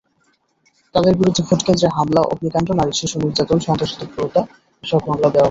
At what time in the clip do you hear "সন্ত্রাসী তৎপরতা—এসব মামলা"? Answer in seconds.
3.59-5.17